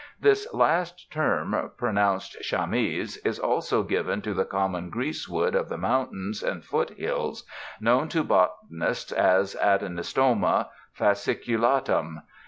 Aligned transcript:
This 0.19 0.51
last 0.51 1.11
term— 1.11 1.53
pronounced 1.77 2.35
chameeze— 2.41 3.17
is 3.23 3.37
also 3.37 3.83
given 3.83 4.23
to 4.23 4.33
the 4.33 4.45
common 4.45 4.89
greasewood 4.89 5.53
of 5.53 5.69
the 5.69 5.77
mountains 5.77 6.41
and 6.41 6.65
foothills, 6.65 7.43
known 7.79 8.09
to 8.09 8.23
botanists 8.23 9.11
as 9.11 9.55
adenostoma 9.61 10.69
fascicu 10.97 11.59
latum. 11.59 12.23